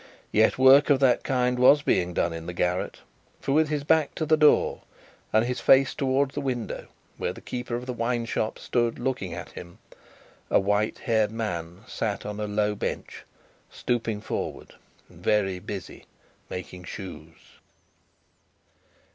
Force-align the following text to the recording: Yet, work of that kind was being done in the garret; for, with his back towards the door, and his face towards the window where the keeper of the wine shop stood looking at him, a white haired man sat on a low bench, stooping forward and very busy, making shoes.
Yet, 0.31 0.57
work 0.57 0.89
of 0.89 0.99
that 1.01 1.23
kind 1.23 1.59
was 1.59 1.83
being 1.83 2.15
done 2.15 2.33
in 2.33 2.47
the 2.47 2.53
garret; 2.55 3.01
for, 3.39 3.51
with 3.51 3.69
his 3.69 3.83
back 3.83 4.15
towards 4.15 4.29
the 4.31 4.35
door, 4.45 4.81
and 5.31 5.45
his 5.45 5.59
face 5.59 5.93
towards 5.93 6.33
the 6.33 6.41
window 6.41 6.87
where 7.17 7.33
the 7.33 7.39
keeper 7.39 7.75
of 7.75 7.85
the 7.85 7.93
wine 7.93 8.25
shop 8.25 8.57
stood 8.57 8.97
looking 8.97 9.35
at 9.35 9.51
him, 9.51 9.77
a 10.49 10.59
white 10.59 10.97
haired 10.97 11.29
man 11.29 11.81
sat 11.87 12.25
on 12.25 12.39
a 12.39 12.47
low 12.47 12.73
bench, 12.73 13.25
stooping 13.69 14.21
forward 14.21 14.73
and 15.07 15.23
very 15.23 15.59
busy, 15.59 16.07
making 16.49 16.83
shoes. 16.85 17.37